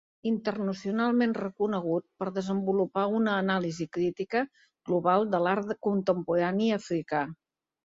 Internacionalment 0.27 1.35
reconegut 1.39 2.07
per 2.23 2.29
desenvolupar 2.37 3.03
una 3.19 3.37
anàlisi 3.43 3.89
crítica 3.99 4.43
global 4.91 5.29
de 5.37 5.45
l’art 5.47 5.77
contemporani 5.91 6.75
africà. 6.83 7.25